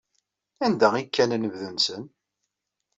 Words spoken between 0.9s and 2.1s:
ay kkan anebdu-nsen?